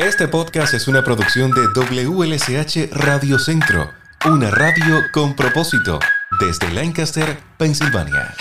[0.00, 3.90] Este podcast es una producción de WLSH Radio Centro,
[4.24, 5.98] una radio con propósito,
[6.40, 8.34] desde Lancaster, Pensilvania.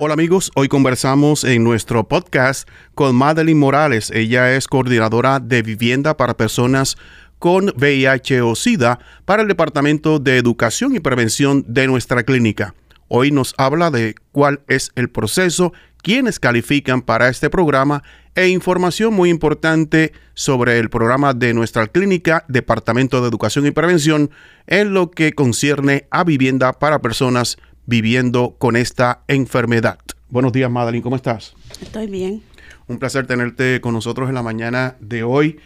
[0.00, 4.12] Hola amigos, hoy conversamos en nuestro podcast con Madeline Morales.
[4.12, 6.96] Ella es coordinadora de vivienda para personas
[7.38, 12.74] con VIH o SIDA para el Departamento de Educación y Prevención de nuestra clínica.
[13.08, 18.02] Hoy nos habla de cuál es el proceso, quiénes califican para este programa
[18.34, 24.30] e información muy importante sobre el programa de nuestra clínica, Departamento de Educación y Prevención,
[24.66, 29.98] en lo que concierne a vivienda para personas viviendo con esta enfermedad.
[30.28, 31.54] Buenos días, Madeline, ¿cómo estás?
[31.80, 32.42] Estoy bien.
[32.86, 35.58] Un placer tenerte con nosotros en la mañana de hoy.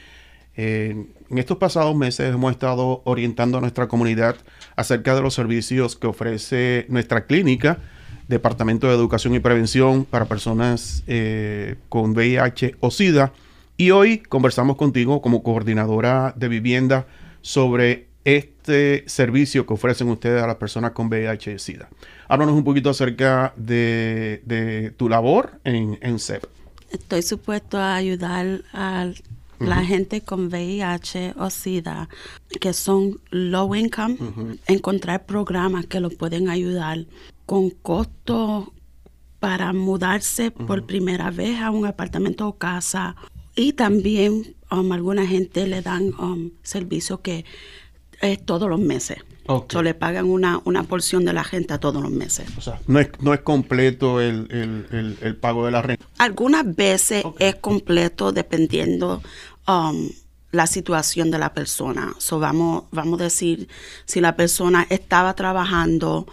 [0.57, 4.37] Eh, en estos pasados meses hemos estado orientando a nuestra comunidad
[4.77, 7.79] acerca de los servicios que ofrece nuestra clínica,
[8.29, 13.33] Departamento de Educación y Prevención para personas eh, con VIH o SIDA.
[13.77, 17.07] Y hoy conversamos contigo como coordinadora de vivienda
[17.41, 21.89] sobre este servicio que ofrecen ustedes a las personas con VIH y SIDA.
[22.29, 26.45] Háblanos un poquito acerca de, tu labor en, en CEP.
[26.91, 28.63] Estoy supuesto a ayudar
[29.67, 32.09] la gente con VIH o SIDA
[32.61, 34.17] que son low income,
[34.67, 37.07] encontrar programas que los pueden ayudar
[37.47, 38.73] con costo
[39.41, 43.17] para mudarse por primera vez a un apartamento o casa.
[43.57, 47.45] Y también um, alguna gente le dan um, servicio que
[48.21, 49.19] es todos los meses.
[49.47, 52.47] O le pagan una, una porción de la renta todos los meses.
[52.57, 56.07] O sea, no es, no es completo el, pago de la renta.
[56.19, 59.21] Algunas veces es completo dependiendo
[59.67, 60.11] um,
[60.51, 62.15] la situación de la persona.
[62.19, 63.69] So vamos, vamos a decir,
[64.05, 66.27] si la persona estaba trabajando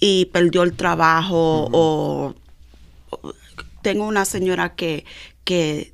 [0.00, 2.34] y perdió el trabajo o,
[3.82, 5.04] tengo una señora que,
[5.44, 5.92] que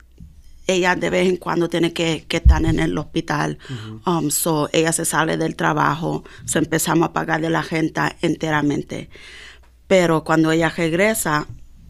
[0.66, 3.58] ella de vez en cuando tiene que, estar en el hospital.
[4.06, 9.10] Um, so ella se sale del trabajo, so empezamos a pagarle la renta enteramente.
[9.86, 11.46] Pero cuando ella regresa,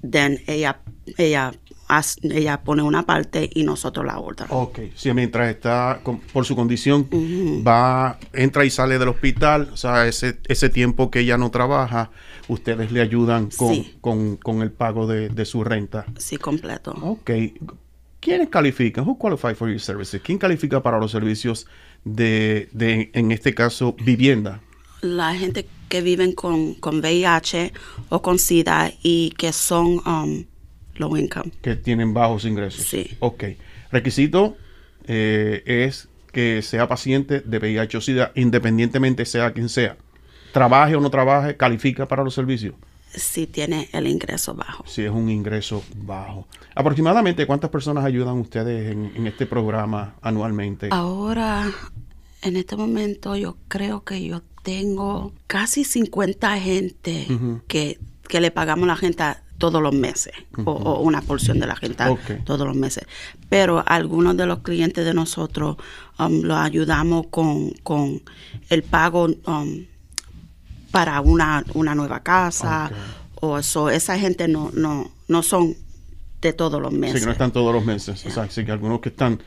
[0.08, 0.80] then ella,
[1.18, 1.52] ella,
[2.22, 4.46] ella pone una parte y nosotros la otra.
[4.50, 6.00] Ok, sí, mientras está
[6.32, 7.08] por su condición,
[7.66, 12.10] va, entra y sale del hospital, o sea, ese, ese tiempo que ella no trabaja,
[12.48, 13.50] ustedes le ayudan
[14.00, 16.06] con, con, el pago de, de, su renta.
[16.18, 16.92] Sí, completo.
[17.02, 17.30] Ok.
[18.20, 19.06] ¿Quiénes califican?
[19.06, 20.22] Who qualify for your services?
[20.22, 21.66] ¿Quién califica para los servicios
[22.04, 24.60] de, de en este caso, vivienda?
[25.00, 27.72] La gente que viven con, con VIH
[28.08, 30.44] o con SIDA y que son um,
[30.96, 31.52] low income.
[31.62, 32.84] Que tienen bajos ingresos.
[32.84, 33.16] Sí.
[33.20, 33.44] Ok.
[33.90, 34.56] Requisito
[35.06, 39.96] eh, es que sea paciente de VIH o SIDA, independientemente sea quien sea.
[40.52, 42.74] Trabaje o no trabaje, califica para los servicios
[43.14, 44.84] si tiene el ingreso bajo.
[44.86, 46.46] Si es un ingreso bajo.
[46.74, 50.88] Aproximadamente, ¿cuántas personas ayudan ustedes en, este programa anualmente?
[50.90, 51.70] Ahora,
[52.42, 57.26] en este momento, yo creo que yo tengo casi 50 gente
[57.68, 57.98] que,
[58.30, 59.24] le pagamos la gente
[59.62, 60.32] todos los meses
[60.64, 62.02] o, una porción de la gente
[62.42, 63.06] todos los meses.
[63.48, 65.76] Pero algunos de los clientes de nosotros
[66.18, 67.72] um, los ayudamos con,
[68.70, 69.86] el pago um,
[70.90, 72.90] para una, una nueva casa
[73.36, 73.88] o eso.
[73.88, 75.76] Esa gente no, no, no son
[76.40, 77.14] de todos los meses.
[77.14, 78.26] Sí, que no están todos los meses.
[78.26, 79.40] O sea, sí, que algunos que están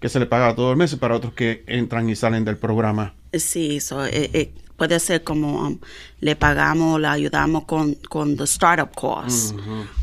[0.00, 3.14] que se les paga todos los meses para otros que entran y salen del programa.
[3.32, 5.78] Sí, eso eh, eh, puede ser como um,
[6.20, 9.54] le pagamos, le ayudamos con, con the startup costs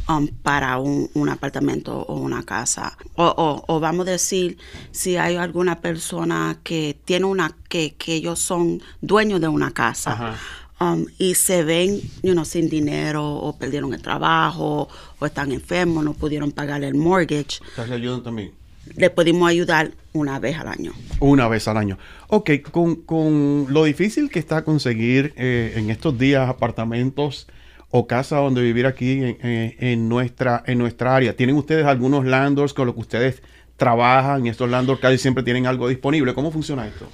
[0.08, 2.96] um, para un, un, apartamento o una casa.
[3.16, 4.60] O, o, vamos a decir,
[4.92, 10.36] si hay alguna persona que tiene una, que, que ellos son dueños de una casa.
[10.80, 14.88] Um, y se ven you know, sin dinero o perdieron el trabajo
[15.18, 17.62] o están enfermos, no pudieron pagar el mortgage.
[17.88, 18.54] ¿Le ayudan también?
[18.96, 20.94] Le podemos ayudar una vez al año.
[21.20, 21.98] Una vez al año.
[22.28, 27.48] Ok, con, lo difícil que está conseguir eh, en estos días apartamentos
[27.90, 32.86] o casas donde vivir aquí en, nuestra, en nuestra área, ¿tienen ustedes algunos landlords con
[32.86, 33.42] los que ustedes
[33.78, 36.34] trabajan y estos landlords casi siempre tienen algo disponible?
[36.34, 37.08] ¿Cómo funciona esto?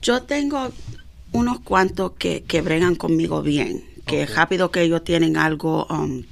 [0.00, 0.70] Yo tengo
[1.32, 6.22] unos cuantos que, que bregan conmigo bien, que rápido que ellos tienen algo um,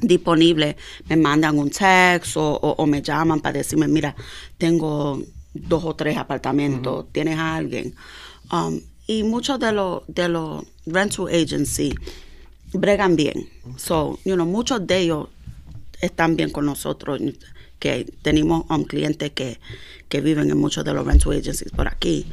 [0.00, 0.76] disponible,
[1.08, 4.14] me mandan un text o, me llaman para decirme, mira,
[4.58, 7.94] tengo dos o tres apartamentos, ¿tienes a alguien?
[8.52, 11.92] Um, y muchos de los de los rental agency
[12.72, 13.48] bregan bien.
[13.76, 15.28] So, you know, muchos de ellos
[16.00, 17.20] están bien con nosotros.
[17.80, 19.58] Que tenemos um, clientes que,
[20.08, 22.26] que viven en muchos de los rental agencies por aquí.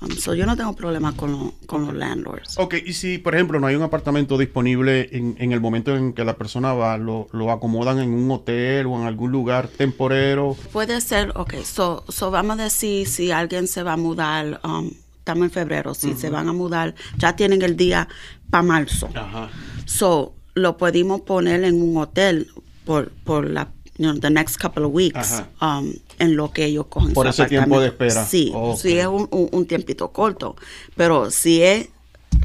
[0.00, 2.58] Um, so yo no tengo problemas con, lo- con los landlords.
[2.58, 6.12] Ok, y si, por ejemplo, no hay un apartamento disponible en, en el momento en
[6.14, 10.56] que la persona va, lo, lo acomodan en un hotel o en algún lugar temporero.
[10.72, 14.90] Puede ser, ok, so, so vamos a decir si alguien se va a mudar, um,
[15.18, 18.08] estamos en febrero, si se van a mudar, ya tienen el día
[18.50, 19.08] para marzo.
[19.14, 19.50] Ajá.
[19.86, 22.48] So, lo pudimos poner en un hotel
[22.84, 26.86] por, por la, you know, the next couple of weeks, um, en lo que ellos
[26.88, 28.24] cogen Por su ese tiempo de espera.
[28.26, 28.78] Sí, Ok.
[28.78, 30.56] si es un, un- un tiempito corto,
[30.96, 31.88] pero si es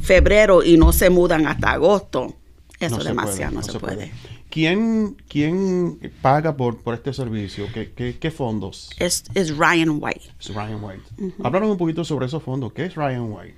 [0.02, 2.34] febrero y no se mudan hasta agosto,
[2.78, 4.12] eso No demasiado, no, se, puede.
[4.50, 7.66] ¿Quién, quién paga por, por este servicio?
[7.72, 8.90] ¿Qué, qué, qué fondos?
[8.98, 10.22] Es, es Ryan White.
[10.40, 11.34] Es Ryan White.
[11.42, 12.72] Háblanos un poquito sobre esos fondos.
[12.72, 13.54] ¿Qué es Ryan White?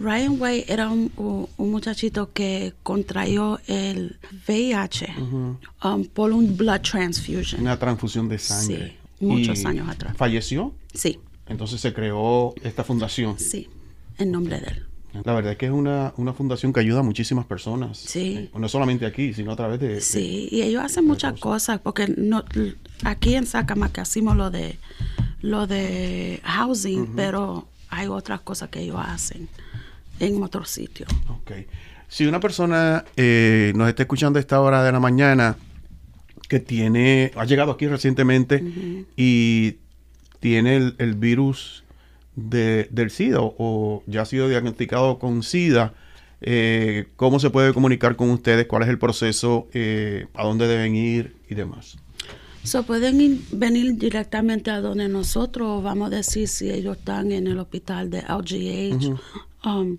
[0.00, 4.18] Ryan White era un, un- muchachito que contrayó el
[4.48, 5.14] VIH
[5.84, 7.60] um, por un blood transfusion.
[7.60, 8.96] Una transfusión de sangre.
[9.20, 10.16] Sí, muchos Y años atrás.
[10.16, 10.72] ¿Falleció?
[10.92, 13.38] Sí, Entonces se creó esta fundación.
[13.38, 13.68] sí,
[14.18, 14.86] en nombre de él.
[15.24, 17.98] La verdad es que es una, una fundación que ayuda a muchísimas personas.
[17.98, 18.34] Sí.
[18.38, 19.88] Eh, No solamente aquí, sino a través de...
[19.88, 22.44] de- Sí, y ellos hacen muchas cosas, porque no,
[23.04, 24.78] aquí en Sacamac hacemos lo de
[25.42, 29.48] lo de housing, pero hay otras cosas que ellos hacen
[30.20, 31.10] en otros sitios.
[31.28, 31.52] Ok.
[32.08, 35.56] Si una persona eh, nos está escuchando a esta hora de la mañana
[36.48, 38.62] que tiene, ha llegado aquí recientemente
[39.16, 39.76] y
[40.40, 41.81] tiene el, el virus
[42.36, 45.94] de- del SIDA o, ya ha sido diagnosticado con SIDA,
[46.40, 48.66] eh, ¿cómo se puede comunicar con ustedes?
[48.66, 49.68] ¿Cuál es el proceso?
[49.74, 51.96] Eh, ¿A dónde deben ir y demás?
[52.64, 57.46] So, pueden ir- venir directamente a donde nosotros, vamos a decir, si ellos están en
[57.48, 59.14] el hospital de LGH,
[59.64, 59.98] um,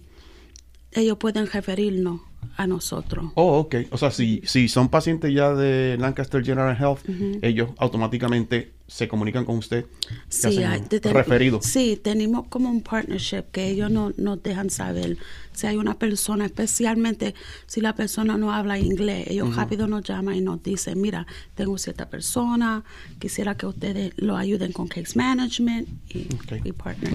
[0.94, 2.22] ellos pueden referirnos
[2.56, 3.32] a nosotros.
[3.36, 3.76] Oh, ok.
[3.92, 7.00] O sea, si, si son pacientes ya de Lancaster General Health,
[7.42, 9.86] ellos automáticamente se comunican con usted.
[10.30, 11.62] Sí, hay- te- te- referido.
[11.62, 15.18] sí, tenemos como un partnership que ellos no- nos dejan saber
[15.54, 17.34] si hay una persona, especialmente
[17.66, 19.28] si la persona no habla inglés.
[19.30, 21.26] Ellos rápido nos llaman y nos dicen, mira,
[21.56, 22.84] tengo cierta persona,
[23.20, 27.14] quisiera que ustedes lo ayuden con case management y, partner.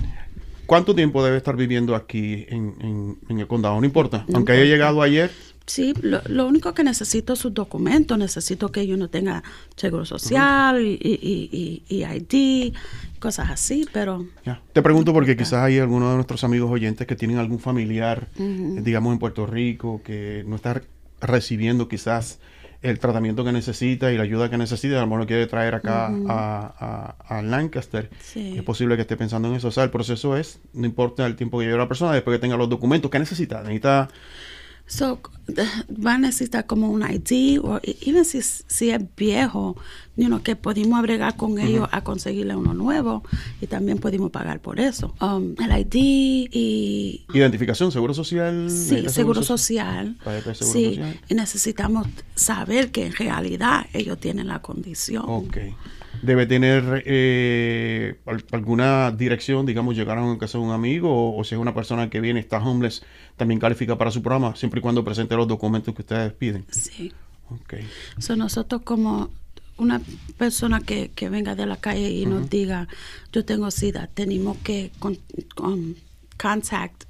[0.66, 3.78] ¿Cuánto tiempo debe estar viviendo aquí en, en- en el condado?
[3.80, 4.24] No importa.
[4.28, 5.30] No Aunque haya llegado ayer,
[5.68, 9.42] Sí, lo, lo único que necesito es sus documentos, necesito que ellos no tengan
[9.76, 12.74] seguro social y, y, y- y ID,
[13.20, 14.60] cosas así, pero ya.
[14.72, 18.80] Te pregunto porque quizás hay algunos de nuestros amigos oyentes que tienen algún familiar, eh,
[18.82, 20.82] digamos, en Puerto Rico, que no está re-
[21.20, 22.38] recibiendo quizás
[22.80, 25.74] el tratamiento que necesita y la ayuda que necesita, a lo mejor lo quiere traer
[25.74, 28.08] acá a, a- a Lancaster.
[28.22, 28.54] Sí.
[28.56, 29.68] Es posible que esté pensando en eso.
[29.68, 32.40] O sea, el proceso es, no importa el tiempo que lleve la persona, después que
[32.40, 33.60] tenga los documentos, ¿qué necesita?
[33.62, 34.08] Necesita
[34.88, 35.20] So,
[36.05, 39.76] va a necesitar como un ID o e- even si, si es viejo,
[40.17, 43.23] you know, que podemos agregar con ellos a conseguirle uno nuevo
[43.61, 45.14] y también podemos pagar por eso.
[45.20, 48.70] Um, el ID y identificación, seguro social.
[48.70, 50.17] sí, seguro soci- social.
[50.25, 51.20] Seguro Sí, social.
[51.29, 55.25] y necesitamos saber que en realidad ellos tienen la condición.
[55.26, 55.56] Ok.
[56.22, 61.38] Debe tener eh, al- alguna dirección, digamos, llegar a un casa de un amigo o,
[61.38, 63.02] o si es una persona que viene, está homeless,
[63.36, 66.64] también califica para su programa, siempre y cuando presente los documentos que ustedes piden.
[66.70, 67.12] Sí.
[67.50, 67.74] Ok.
[68.18, 69.30] So, nosotros como
[69.78, 70.00] una
[70.36, 72.88] persona que, que venga de la calle y nos diga,
[73.32, 75.16] yo tengo SIDA, tenemos que con,
[75.54, 75.94] con-
[76.36, 77.04] contact